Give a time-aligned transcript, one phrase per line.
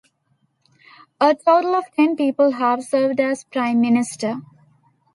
[1.19, 4.37] A total of ten people have served as Prime Minister.